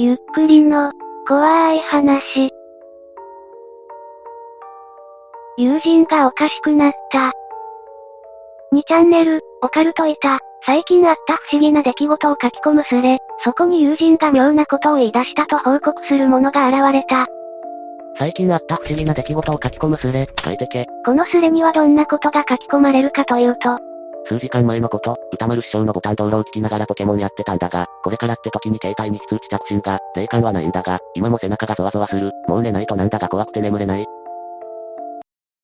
[0.00, 0.92] ゆっくりの、
[1.26, 2.52] 怖い話。
[5.56, 7.32] 友人がおかしくなった。
[8.72, 10.38] 2チャンネル、オカルトいた。
[10.64, 13.18] 最近あった不思議な出来事を書き込むスレ。
[13.42, 17.26] そこに友人が妙なことを言い出したと報告する者が現れた。
[18.16, 20.86] 最近あった不思議な出来事を書き込むスレ、書いてけ。
[21.04, 23.80] このスレにはどんなことが書き込まれるかというと、
[24.26, 32.30] 数時間前のこと、歌丸師匠のボタン道路を聞きながらポケモンやってたんだが、これからって時に携帯に非通知着信が、霊感はないんだが、今も背中がゾワゾワする。
[32.46, 34.04] もう寝ないとなんだが怖くて眠れない。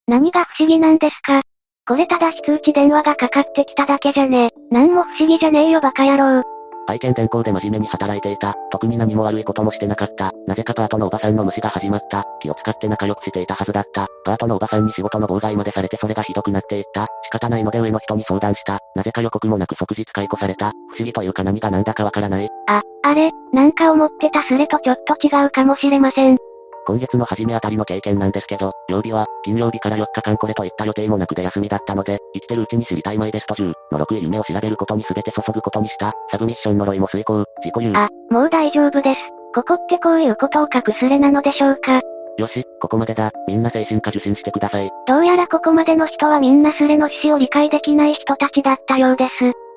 [0.06, 1.42] 何が不思議なんですか？
[1.86, 4.50] これただ非通知電話がかかってきただけじゃね。
[4.70, 6.53] なんも不思議じゃねえよバカ野郎。
[6.86, 8.54] 愛犬全校で真面目に働いていた。
[8.70, 10.32] 特に何も悪いこともしてなかった。
[10.46, 12.24] なぜかパートのおばさんの虫が始まった。
[12.40, 14.06] 気を使って仲良くしていたはずだった。
[14.24, 17.06] パートのおばさんに仕事の妨害までされてそれがひどくなっていった。
[17.24, 18.78] 仕方ないので上の人に相談した。
[18.94, 20.72] なぜか予告もなく即日解雇された。
[20.90, 22.48] 不思議というか何が何だかわからない。
[22.68, 26.38] あ、あれ、なんか思ってたスレとちょっと違うかもしれません。
[26.86, 36.12] 今月の初めあたりの経験なんですけど、曜日は、金曜日から4日間これといった予定もなくで休みだったので、生きてるうちに知りたいマイベスト10の6位夢を調べることに全て注ぐことにした。
[36.30, 37.96] サブミッション呪いも遂行、自己言う。
[37.96, 39.20] あ、もう大丈夫です。
[39.54, 42.00] ここってこういうことを書くスレなのでしょうか？
[42.36, 43.30] よし、ここまでだ。
[43.46, 44.90] みんな精神科受診してください。
[45.06, 49.32] どうやらここまでの人はみんなスレの趣旨を理解できない人たちだったようです。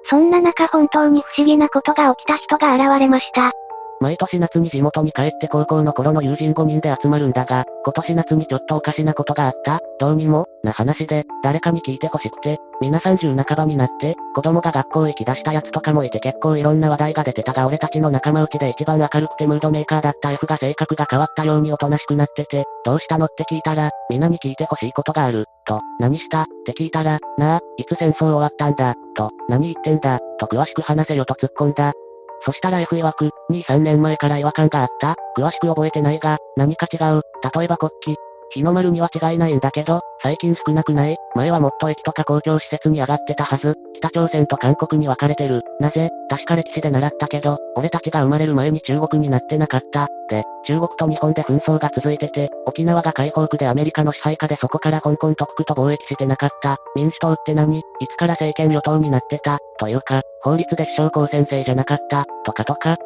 [0.09, 3.51] そんな中本当に不思議なことが起きた人が現れました。
[3.99, 9.79] 毎年夏に地元に帰って高校の頃の友人5人で集まるんだが、今年夏にちょっとおかしなことがあった？
[9.99, 26.43] どうにも、な話で、誰かに聞いてほしくて、皆30半ばになって、子供が学校行き出したやつとかもいて結構いろんな話題が出てたが俺たちの仲間内で一番明るくてムードメーカーだった F が性格が変わったようにおとなしくなってて、どうしたのって聞いたら、皆に聞いてほしいことがある、と、何した？
[26.43, 31.93] って聞いたら、なあ、いつ戦争終わったんだ、と、何言ってんだ、と詳しく話せよと突っ込んだ。
[32.41, 37.21] そしたら F 曰く、2、3年前から違和感があった詳しく覚えてないが、何か違う。
[37.55, 38.21] 例えば国旗。
[38.49, 43.75] 日の丸には違いないんだけど、最近少なくない前はもっと駅とか公共施設に上がってたはず。
[43.97, 45.63] 北朝鮮と韓国に分かれてる。
[45.81, 46.09] なぜ？
[46.29, 50.07] 確か歴史で習ったけど、俺たちが生まれる前に中国になってなかった。
[50.29, 56.77] で、中国と日本で紛争が続いてて、沖縄が解放区でアメリカの支配下でそこから香港特区と貿易してなかった。
[56.95, 57.79] 民主党って何？
[57.79, 59.57] いつから政権与党になってた？
[59.77, 62.97] というか、法律で首相公選制じゃなかったとかとか、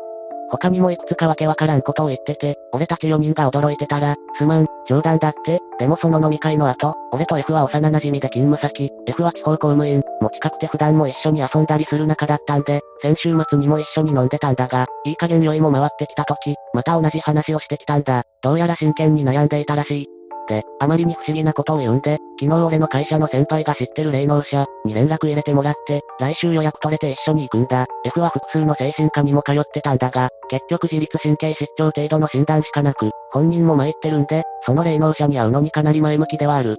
[0.52, 18.24] 他にもいくつかわけわからんことを言ってて、俺たち4人が驚いてたら、すまん、冗談だって、でもその飲み会の後、俺と F は幼馴染で勤務先、F は地方公務員、も近くて普段も一緒に遊んだりする仲だったんで、先週末にも一緒に飲んでたんだが、いい加減酔いも回ってきた時、また同じ話をしてきたんだ。
[18.42, 20.21] どうやら真剣に悩んでいたらしい。
[20.52, 27.86] で、あまりに不思議なことを言うんで、昨日俺の会社の先輩が知ってる霊能者に連絡入れてもらって、来週予約取れて一緒に行くんだ。
[28.04, 36.78] F は複数の精神科にも通ってたんだが、結局自律神経失調程度の診断しかなく、本人も参ってるんで、その霊能者に会うのにかなり前向きではある。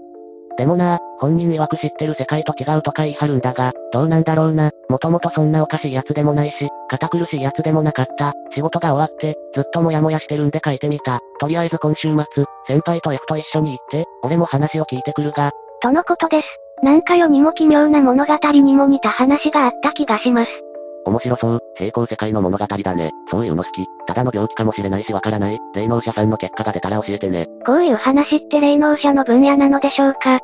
[0.56, 4.70] でもな本人曰く知ってる世界と違うとか言い張るんだが、どうなんだろうな。
[4.88, 8.32] もともとそんなおかしいやつでもないし、堅苦しいやつでもなかった。
[8.52, 11.20] 仕事が終わって、ずっともやもやしてるんで書いてみた。
[11.40, 15.52] とりあえず今週末、先輩と F と一緒に行って、俺も話を聞いてくるが。
[15.80, 16.48] とのことです。
[16.82, 20.50] なんか世にも奇妙な物語にも似た話があった気がします。
[21.04, 21.60] 面白そう。
[21.76, 23.10] 平行世界の物語だね。
[23.30, 23.84] そういうの好き。
[24.06, 25.58] ただの病気かもしれないしわからない。
[25.74, 27.46] 霊能者さんの結果が出たら教えてね。
[27.66, 30.38] こういう話って霊能者の分野なのでしょうか？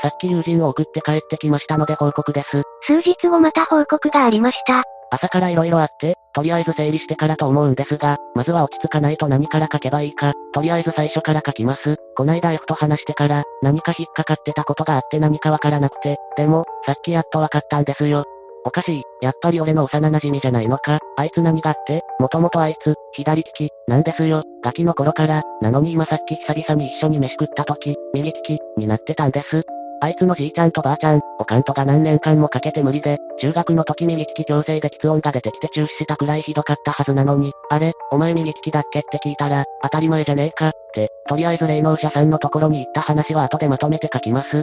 [0.00, 2.62] さっき友人を送って帰ってきましたので報告です。
[2.82, 4.84] 数日後また報告がありました。
[5.10, 11.96] 朝から色々あって、とりあえず整理してからと思うんですが、まずは落ち着かないと何から書けばいいか、とりあえず最初から書きます。
[12.14, 18.24] こないだ F と話してから、何か引っかかってたことがあって何かわからなくて、でも、さっきやっとわかったんですよ。
[18.64, 19.02] おかしい。
[19.22, 20.98] やっぱり俺の幼馴染じゃないのか？
[21.16, 22.02] あいつ何があって？
[22.18, 24.42] もともとあいつ、左利き、なんですよ。
[24.62, 29.62] ガキの頃から、なのに今さっき久々に一緒に飯食った時、右利き、になってたんです。
[30.00, 39.00] あいつのじいちゃんとばあちゃん、おかんとが何年間もかけて無理で、中学の時右利き強制で喫音が出てきて中止したくらいひどかったはずなのに、あれ、お前右利きだっけ？
[39.00, 44.62] って聞いたら、当たり前じゃねえか、って、とりあえず霊能者さんのところに行った話は後でまとめて書きます。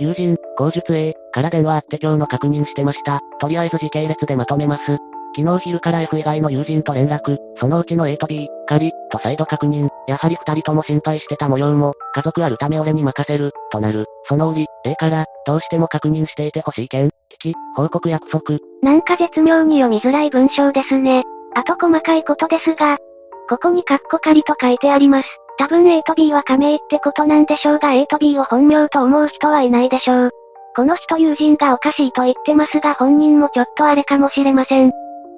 [0.00, 3.20] 友人、口述 A、から電話あって今日の確認してました。
[3.40, 4.98] とりあえず時系列でまとめます。
[5.34, 14.04] 昨日昼から F 以外の友人と連絡、そのうちの A と B、仮、と再度確認、やはり二人とも心配してた模様も、家族あるため俺に任せる、となる。
[14.24, 18.58] その折、A から、どうしても確認していてほしい件、聞き、報告約束。
[18.82, 21.22] なんか絶妙に読みづらい文章ですね。
[21.54, 22.98] あと細かいことですが、
[23.48, 25.28] ここにカッコ仮と書いてあります。
[25.58, 30.30] 多分 A と B は仮名ってことなんでしょうが A と B を本名と思う人はいないでしょう。
[30.74, 34.92] この人友人がおかしいと言ってますが本人もちょっとあれかもしれません。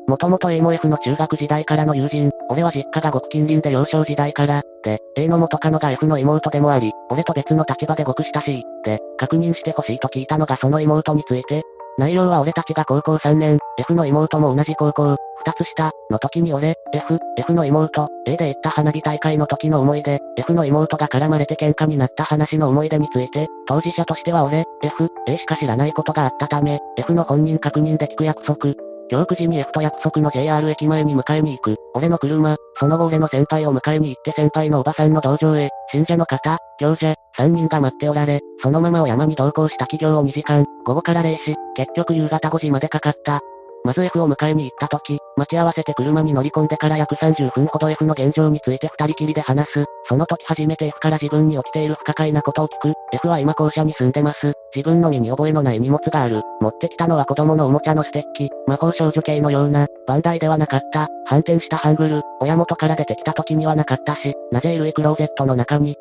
[0.06, 11.62] もともと A も F の中学時代からの友人、俺は実家が極近隣で幼少時代から、で、A の元カノが F の妹でもあり、俺と別の立場で極親しい、で、確認してほしいと聞いたのがその妹について、
[11.96, 28.74] 内容は俺たちが高校3年、F の妹も同じ高校、二つ下、の時に俺、F、F の妹、A で行った花火大会の時の思い出、F の妹が絡まれて喧嘩になった話の思い出について、当事者としては俺、F、A しか知らないことがあったため、F の本人確認で聞く約束、
[29.10, 31.76] 今日9時に F と約束の JR 駅前に迎えに行く。
[31.94, 43.40] 俺の車、その後俺の先輩を迎えに行って先輩のおばさんの道場へ、信者の方、行者、3人が待っておられ、そのままお山に同行した企業を2時間、午後から0時、結局夕方5時までかかった。
[43.84, 49.84] まず F を迎えに行った時、待ち合わせて車に乗り込んでから約30分ほど F の現状について二人きりで話す。
[50.08, 52.94] その時初めて F から自分に起きている不可解なことを聞く。
[53.12, 54.54] F は今校舎に住んでます。
[54.74, 56.40] 自分の身に覚えのない荷物がある。
[56.62, 58.48] 持ってきたのは子供のおもちゃのステッキ。
[58.66, 61.08] 魔法少女系のような、バンダイではなかった。
[61.26, 62.22] 反転したハングル。
[62.40, 65.96] 親元から出てきた時にはなかったし、なぜ衣類クローゼットの中に、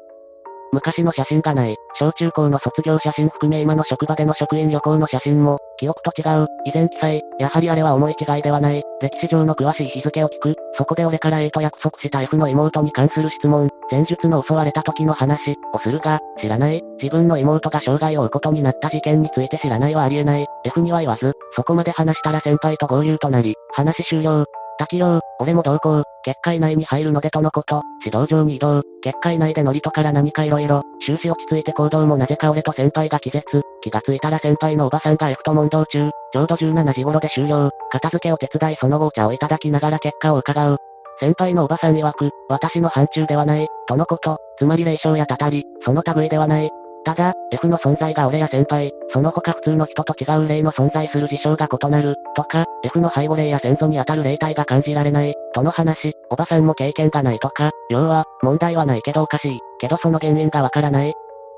[0.73, 1.75] 昔の写真がない。
[1.93, 6.47] 小中高の卒業写真含め今の職場での職員旅行の写真も、記憶と違う。
[6.65, 7.21] 以前記載。
[7.39, 8.81] やはりあれは思い違いではない。
[8.99, 10.55] 歴史上の詳しい日付を聞く。
[10.75, 13.69] そこで俺から A と約束した F の妹に関する質問。
[13.91, 16.81] 前述の襲われた時の話をするが、知らない。
[16.99, 20.47] 自分の妹が障害を負うことになった事件について知らないはありえない。
[20.65, 24.45] F には言わず、そこまで話したら先輩と合流となり、話終了。
[24.77, 40.77] 滝陽、俺も同行、結界内に入るのでとのこと、指導場に移動、結界内でノリとから何か色々、終始落ち着いて行動もなぜか俺と先輩が気絶、気がついたら先輩のおばさんが F と問答中、ちょうど17時頃で終了、片付けを手伝いその後お茶をいただきながら結果を伺う。
[41.19, 46.69] 先輩のおばさん曰く、私の範疇ではない、とのこと、つまり霊障やたたり、その類ではない、
[47.05, 61.13] ただ、F の存在が俺や先輩、その他普通の人と違う霊の存在する事象が異なる、とか、F の背後霊や先祖に当たる霊体が感じられない、との話、おばさんも経験がないとか、要は、問題はないけどおかしい、けどその原因がわからない。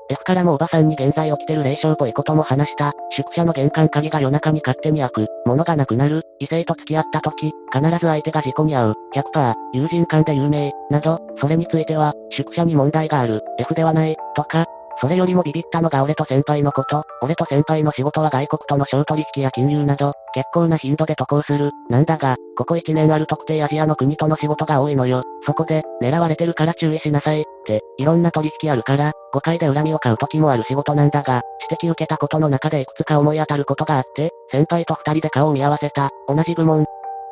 [0.08, 2.92] F からもおばさんに現在起きてる霊障っぽいことも話した。
[3.10, 5.26] 宿舎の玄関鍵が夜中に勝手に開く。
[5.46, 6.22] 物がなくなる。
[6.38, 8.94] 異性と付き合った時、必ず相手が事故に遭う。
[9.14, 10.72] 100%、友人間で有名。
[10.90, 13.42] など、それについては、宿舎に問題がある。
[13.58, 14.16] F ではない。
[14.36, 14.66] とか、
[14.98, 17.04] それよりもビビったのが俺と先輩のこと。
[17.22, 21.70] 俺と先輩の仕事は外国との商取引や金融など、結構な頻度で渡航する。
[21.90, 25.22] なんだが、ここ1年ある特定アジアの国との仕事が多いのよ。
[25.44, 27.42] そこで、狙われてるから注意しなさい。
[27.42, 36.10] って、いろんな取引あるから、誤解で恨みを買う時もある仕事なんだが、指摘受けたことの中でいくつか思い当たることがあって、先輩と二人で顔を見合わせた。
[36.28, 36.86] 同じ部門、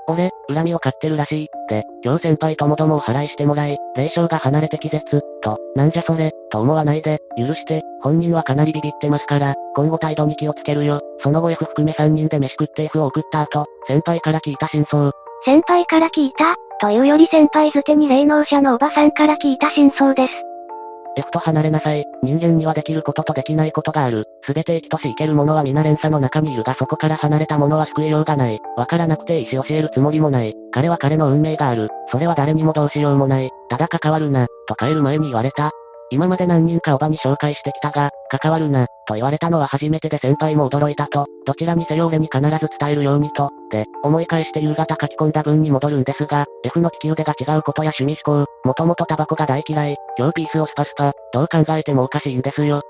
[0.06, 1.48] 俺、恨みを買ってるらしい。
[1.68, 11.00] で、今日先輩ともどもを払いしてもらい、霊障が離れて気絶、と、なんじゃそれ、と思わないで、許して、本人はかなりビビってますから、今後態度に気をつけるよ。
[11.20, 15.10] その後 F 含め3人で飯食って F を送った後、先輩から聞いた真相。
[15.44, 16.54] 先輩から聞いた？
[16.80, 20.32] というより先輩づてに霊能者のおばさんから聞いた真相です。
[21.16, 22.05] F と離れなさい。
[22.22, 24.25] 人間にはできることとできないことがある。
[24.43, 28.58] すべて生きとし生ける者は皆連鎖の中にいるがそこから離れた者は救いようがない。
[28.76, 30.55] わからなくて意思教えるつもりもない。
[30.72, 31.88] 彼は彼の運命がある。
[32.08, 33.50] それは誰にもどうしようもない。
[33.69, 35.70] ただ関わるな、と帰る前に言われた。
[36.11, 52.82] 今まで何人かおばに紹介してきたが、関わるな、と言われたのは初めてで先輩も驚いたと、どちらにせよ俺に必ず伝えるようにと、で、思い返して夕方書き込んだ文に戻るんですが、F の利き腕が違うことや趣味思考、もともとタバコが大嫌い、今日ピースをスパスパ、どう考えてもおかしいんですよ。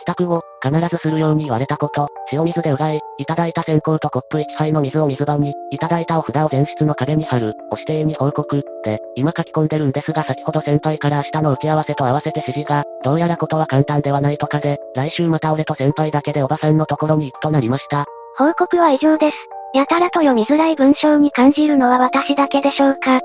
[0.00, 18.06] 帰宅後、必ずするように言われたこと、塩水でうがい、いただいた線香とコップ1杯の水を水場に、いただいたお札を前室の壁に貼る、お指定に報告、で、今書き込んでるんですが先ほど先輩から明日の打ち合わせと合わせて指示が、どうやらことは簡単ではないとかで、来週また俺と先輩だけでおばさんのところに行くとなりました。
[18.38, 19.36] 報告は以上です。
[19.74, 23.20] やたらと読みづらい文章に感じるのは私だけでしょうか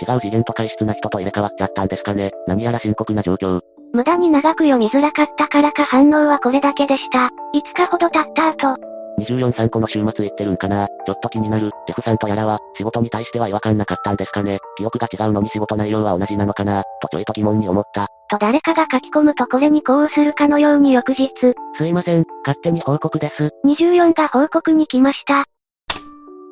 [0.00, 2.30] 違う次元と回質な人と入れ替わっちゃったんですかね。
[2.46, 3.60] 何やら深刻な状況。
[3.92, 7.30] 無駄に長く読みづらかったからか反応はこれだけでした。
[7.54, 8.76] 5日ほど経った後。
[9.20, 11.70] 24、3個の週末行ってるんかなちょっと気になる。
[11.88, 18.06] F さんとやらは、仕事に対しては違和感なかったんですかね記憶が違うのに仕事内容は同じなのかなとちょいと疑問に思った。
[18.30, 21.30] と誰かが書き込むとこれにこうするかのように翌日。
[21.74, 23.50] すいません、勝手に報告です。
[23.66, 25.44] 24が報告に来ました。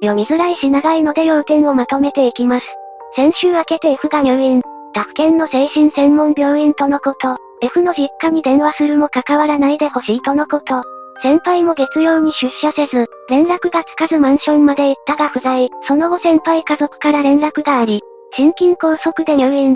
[0.00, 2.66] 読みづらいし長いので要点をまとめていきます。
[3.16, 4.62] 先週明けて F が入院。
[4.94, 7.36] 他府県の精神専門病院とのこと。
[7.60, 10.82] F の実家に電話するも関わらないでほしいとのこと。
[11.22, 15.68] 先輩も月曜に出社せず、連絡がつかずマンションまで行ったが不在。
[15.86, 18.00] その後先輩家族から連絡があり、
[18.32, 19.74] 心筋梗塞で入院。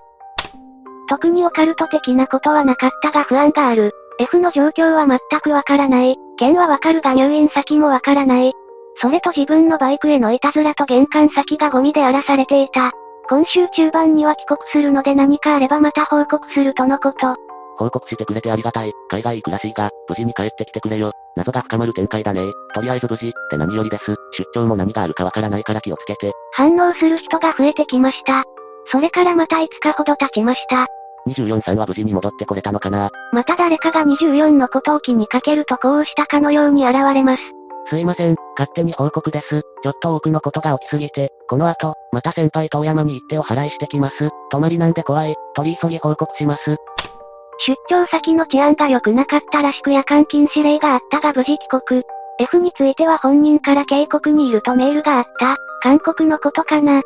[1.09, 3.90] 特にオカルト的なことはなかったが不安がある。
[4.21, 6.16] F の状況は全くわからない。
[6.37, 8.52] 県はわかるが入院先もわからない。
[8.97, 12.92] それと自分のバイクへのいたずらと玄関先がゴミで荒らされていた。
[13.33, 17.35] 今週中盤には帰国するので何かあればまた報告するとのこと。
[17.79, 18.93] 報告してくれてありがたい。
[19.09, 21.12] 海外行くらしいが、無事に帰ってきてくれよ。
[21.35, 22.43] 謎が深まる展開だね。
[22.75, 24.15] とりあえず無事、って何よりです。
[24.33, 26.33] 出張も何があるかわからないから気をつけて。
[26.53, 28.45] 反応する人が増えてきました。
[28.89, 30.87] それからまた5日ほど経ちました。
[31.27, 37.43] 24さんは無事に戻ってこれたのかなまた誰かが24のことを気にかけるとこうしたかのように現れます。
[37.87, 39.62] すいません、勝手に報告です。
[39.83, 44.31] ちょっと多くのことが起きすぎて、この後、また先輩遠山に行ってお払いしてきます。
[44.51, 46.77] 泊まりなんで怖い、取り急ぎ報告します。
[47.67, 52.03] 出張先の治安が良くなかったらしく夜間禁止令があったが無事帰国。
[52.39, 55.57] F については本人から警告にいるとメールがあった。
[55.83, 57.03] 韓国のことかな。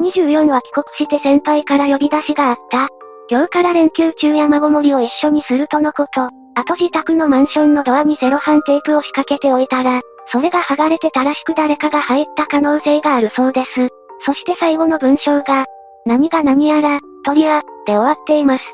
[0.00, 2.88] 24は帰国して先輩から呼び出しがあった。
[3.28, 6.28] 今日から連休中山ごもりを一緒にするとのこと。
[6.54, 10.00] あと自宅のマンションのドアにセロハンテープを仕掛けておいたら、
[10.32, 13.88] それが剥がれてたらしく誰かが入った可能性があるそうです。
[14.24, 15.66] そして最後の文章が、
[16.04, 18.64] 何が何やら、トリア、で終わっています。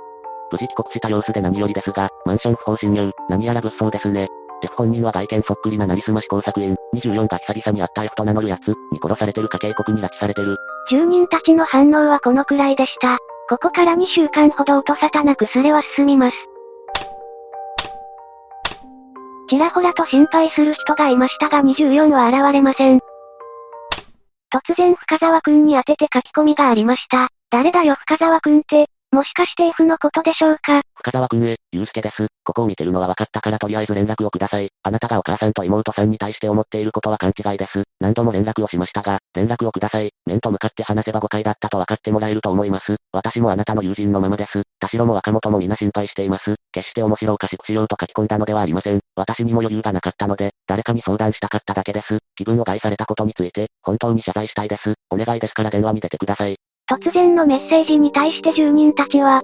[0.50, 4.28] 無事帰国した様子で何よりですが、マンション不法侵入、何やら物騒ですね。
[4.62, 10.56] F 本人は外見そっくりななりすまし工作員、24が久々に会った F と名乗るやつ、に殺されてるか警告に拉致されてる。
[10.90, 13.18] 住人たちの反応はこのくらいでした。
[13.48, 16.36] ここから2週間ほど音沙汰なくスレは進みます。
[19.52, 23.00] ちらほらと心配する人がいましたが24は現れません。
[24.50, 27.28] 突然深沢くんに当てて書き込みがありました。
[27.50, 30.80] 誰だよ深沢くんって、もしかして F のことでしょうか？
[30.94, 32.28] 深沢くんへ、ゆうすけです。
[32.42, 34.70] ここを見てるのは分かったからとりあえず連絡をください。
[34.82, 37.82] あなたがお母さんと妹さんに対して思っていることは勘違いです。
[38.00, 40.08] 何度も連絡をしましたが、連絡をください。
[40.24, 42.96] 面と向かって話せば誤解だったと分かってもらえると思います。
[43.12, 44.62] 私もあなたの友人のままです。
[44.80, 46.54] 田代も若本も皆心配しています。
[46.72, 49.00] 決して面白おかしくしようと書き込んだのではありません。
[49.14, 52.16] 私にも余裕がなかったので、誰かに相談したかっただけです。
[52.34, 54.94] 気分を害されたことについて、本当に謝罪したいです。
[55.10, 56.56] お願いですから電話に出てください。
[56.92, 59.40] 突然のメッセージに対して住人たちは、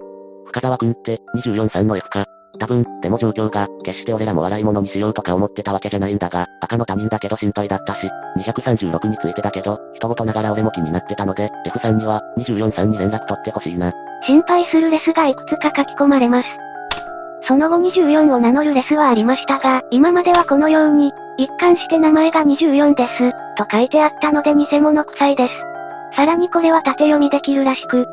[0.49, 2.27] 深沢くんって、24、3の F か。
[2.59, 8.07] 多分、でも状況が、決して俺らも笑い物にしようとか思ってたわけじゃないんだが、赤の他人だけど心配だったし、
[8.39, 13.93] 236についてだけど、人事ながら俺も気になってたので、F さんには、24、3に連絡取ってほしいな。
[14.27, 16.49] 心配するレスがいくつか書き込まれます。
[17.47, 25.68] その後24を名乗るレスはありましたが、今まではこのように、一貫して名前が24です、と書いてあったので偽物臭いです。
[26.19, 28.05] さらにこれは縦読みできるらしく、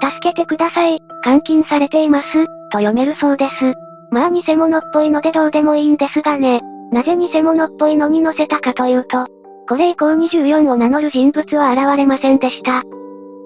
[0.00, 3.74] 助けてください、監禁されています、と読めるそうです。
[4.12, 6.60] まあ偽物っぽいのでどうでもいいんですがね。
[6.92, 9.26] なぜ偽物っぽいのに載せたかというと、
[9.68, 12.84] これ以降24を名乗る人物は現れませんでした。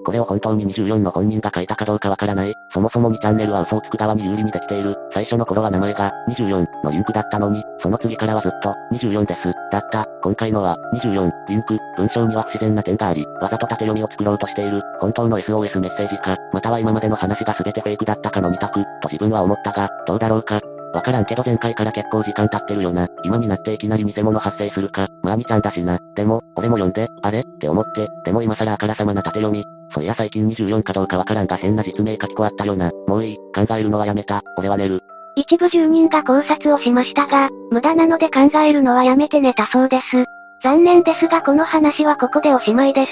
[0.05, 2.53] これを本当に24の本人が書いたかどうかわからない。
[2.69, 4.95] そもそも2チャンネルは嘘をつく側に有利にできている。
[5.11, 9.53] 最初の頃は名前が24のリンクだったのに、その次からはずっと24です。
[9.71, 10.05] だった。
[10.21, 11.77] 今回のは24リンク。
[11.97, 14.81] 文章には不自然な点があり、わざと縦読みを作ろうとしている。
[14.99, 20.59] 本当の SOS メッセージか、または今までの話が全てフェイクだったかの2択、と自分は思ったが、どうだろうか。
[20.93, 23.07] わからんけど前回から結構時間経ってるよな。
[23.23, 25.07] 今になっていきなり偽物発生するか。
[25.23, 25.97] まあみちゃんだしな。
[26.13, 27.39] でも、俺も読んで、あれ？
[27.39, 29.65] って思って、でも今更あからさまな縦読み。
[29.93, 32.91] そりゃ最近24かどうかわからんが変な実名書き込あったよな。
[33.07, 34.41] もういい、考えるのはやめた。
[34.57, 35.01] 俺は寝る。
[35.35, 40.25] 一部住人が考察をしましたが、無駄なので考えるのはやめて寝たそうです。
[40.63, 43.11] 残念ですがこの話はここでおしまいです。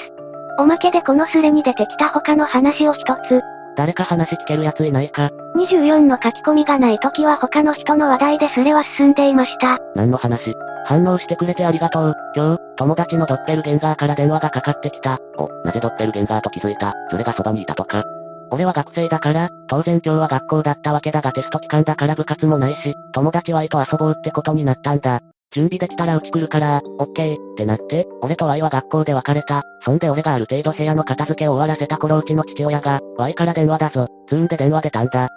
[0.57, 3.41] おまけでこのスレに出てきた他の話を一つ。
[3.75, 9.79] 誰か話聞けるやついないか ?24 の書き込みがない時は他の人の話題でスレは進んでいました。
[9.95, 10.53] 何の話？
[10.85, 12.15] 反応してくれてありがとう。
[12.35, 15.19] 今日、友達のドッペルゲンガーから電話がかかってきた。
[15.38, 16.93] お、なぜドッペルゲンガーと気づいた？
[17.09, 18.03] それがそばにいたとか。
[18.50, 25.21] 俺は学生だから、当然今日は学校だったわけだがテスト期間だから部活もないし、友達はと遊ぼうってことになったんだ。
[25.53, 29.63] 準備できたらうち来るから、オッケー、ってなって、俺と Y は学校で別れた。
[29.81, 35.27] そんで俺がある程度部屋の片付けを終わらせた頃うちの父親が、Y から電話だぞ、ツーンで電話出たんだ。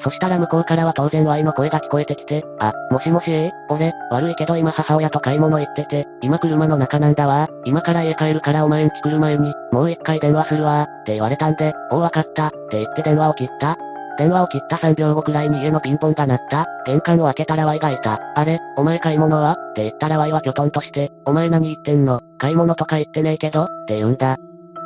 [0.00, 13.76] そしたら向こうからは当然 Y の声が聞こえてきて、あ、もしもしえ俺、悪いけど今母親と買い物行ってて、今車の中なんだわ今から家帰るからお前んち来る前に、もう一回電話するわって言われたんで、おうわかった、って言って電話を切った。
[14.18, 16.66] 電話を切った3秒後くらいに家のピンポンが鳴った。
[16.86, 18.20] 玄関を開けたら Y がいた。
[18.34, 19.52] あれ、お前買い物は？
[19.52, 22.20] って言ったら Y はきょとんとして、お前何言ってんの？
[22.36, 23.64] 買い物とか言ってねえけど？
[23.64, 24.36] って言うんだ。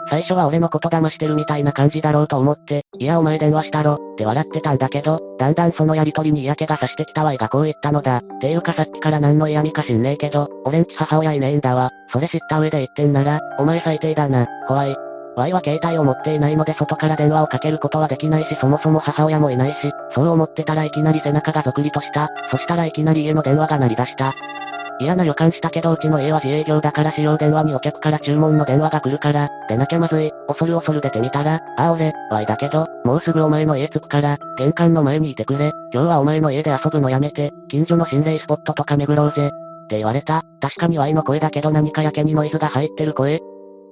[0.09, 8.19] 最初は俺のこと騙してるみたいな感じだろうと思って、いやお前電話したろ、って笑ってたんだけど、だんだんそのやりとりに嫌気がさしてきたわいがこう言ったのだ。
[8.19, 11.91] っていうかさっきから何の嫌味か知んねえけど、俺んち母親いねえんだわ。
[12.11, 14.97] それ知った上で言ってんなら、お前最低だな、怖い。
[15.37, 22.31] Y は携帯を持っていないので外から電話をかけることはできないしそもそも母親もいないし、そう思ってたらいきなり背中がゾクリとした。
[22.51, 24.33] そしたらいきなり家の電話が鳴り出した。
[24.99, 30.33] 嫌な予感したけどうちの家は自営業だから使用電話にお客から注文の電話が来るから、出なきゃまずい。
[30.49, 35.73] 恐る恐る出てみたら、ああ、俺、Y だけど、もうすぐお前の家着くから、玄関の前にいてくれ。
[35.93, 39.51] 今日はお前の家で遊ぶのやめて、近所の心霊スポットとか巡ろうぜ。
[39.87, 40.43] って言われた。
[40.61, 43.41] 確かに Y の声だけど何かやけにノイズが入ってる声。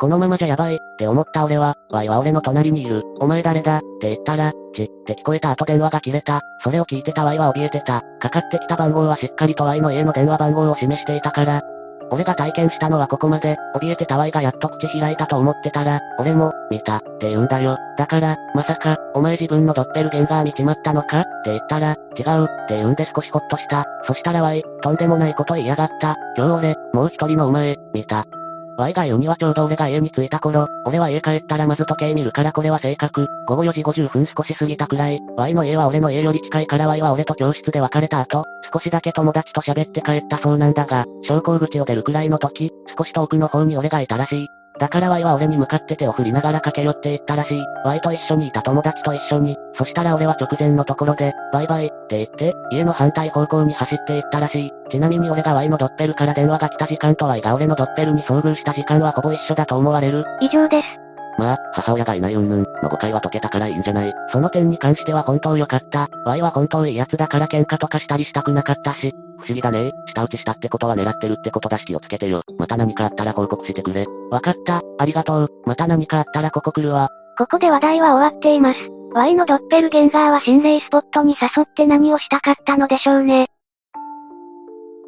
[0.01, 3.03] このままじゃやばい、って思った俺は、Y は俺の隣にいる。
[3.21, 6.41] お前誰だって言ったら、ち、って聞こえた後電話が切れた。
[6.63, 8.03] それを聞いてた Y は怯えてた。
[8.21, 11.63] かかってきた番号はしっかりと Y の家の電話番号を示していたから、
[12.11, 17.77] 俺が体験したのはここまで、怯えてたワイがやっと口開いたと思ってたら、俺も、見た、って言うんだよ。
[17.97, 23.85] だから、まさか、お前自分のドッペルゲンガー見ちまったのかって言ったら、違う、って言うんで少しほっとした。
[24.07, 26.17] そしたらワイ、とんでもないこと言いやがった。
[26.37, 28.27] 今日俺、もう一人のお前、見た。
[28.77, 33.27] Y が言うにはちょうど俺が家に着いた頃、俺は家帰ったらまず時計見るからこれは正確。
[33.47, 35.21] 午後4時50分少し過ぎたくらい。
[35.37, 44.49] Y の家は俺の家より近いから Y は俺と教室で別れた後、少しだけ友達と喋って帰ったそうなんだが、昇降口を出るくらいの時、少し遠くの方に俺がいたらしい。
[44.81, 47.63] だから Y は俺に向かって手を振りながら駆け寄っていったらしい。
[47.85, 49.57] Y と一緒にいた友達と一緒に。
[49.75, 54.73] そしたら俺は直前のところで、バイバイ、って言って、家の反対方向に走っていったらしい。
[54.91, 60.25] ちなみに俺が Y のドッペルから電話が来た時間と Y が俺のドッペルに遭遇した時間はほぼ一緒だと思われる。
[60.41, 60.89] 以上です。
[61.39, 64.13] まあ、母親がいない云々の誤解は解けたからいいんじゃない。
[64.31, 66.09] その点に関しては本当良かった。
[66.25, 69.15] Y は本当いい奴だから喧嘩とかしたりしたくなかったし。
[69.39, 72.43] 不思議だね舌打ちしたってことは狙ってるってことだし気をつけてよ。
[72.59, 74.07] また何かあったら報告してくれ。
[74.31, 74.83] わかった。
[74.99, 75.49] ありがとう。
[75.67, 77.09] また何かあったらここ来るわ。
[77.37, 78.79] ここで話題は終わっています。
[79.13, 83.49] Y のドッペルゲンガーは心霊スポットに誘って何をしたかったのでしょうね。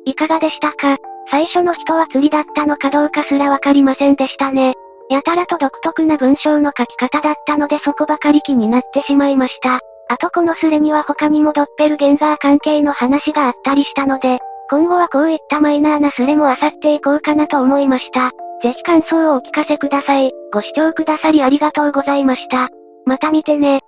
[0.05, 0.97] いかがでしたか？
[1.29, 4.75] 最初の人は釣りだったのかどうかすらわかりませんでしたね。
[5.11, 9.81] やたらと独特な文章の書き方だったのでそこばかり気になってしまいました。
[10.09, 14.39] あとこのスレには他にもドッペルゲンガー関係の話があったりしたので、
[14.71, 18.31] 今後はこういったマイナーなスレも漁っていこうかなと思いました。
[18.63, 20.33] ぜひ感想をお聞かせください。
[20.53, 22.69] ご視聴くださりありがとうございました。
[23.05, 23.81] また見てね。